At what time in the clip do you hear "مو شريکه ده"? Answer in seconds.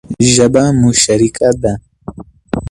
0.79-1.73